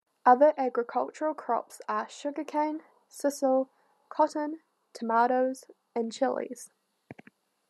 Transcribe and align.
Other 0.25 0.55
agricultural 0.57 1.35
crops 1.35 1.79
are 1.87 2.09
sugar-cane, 2.09 2.81
sisal, 3.07 3.69
cotton, 4.09 4.61
tomatoes 4.93 5.65
and 5.93 6.11
chillies. 6.11 6.71